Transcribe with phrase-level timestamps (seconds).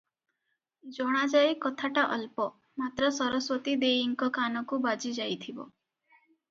[0.95, 2.49] ଜଣାଯାଏ କଥାଟା ଅଳ୍ପ;
[2.83, 5.71] ମାତ୍ର ସରସ୍ଵତୀ ଦେଈଙ୍କ କାନକୁ ବାଜି ଯାଇଥିବ।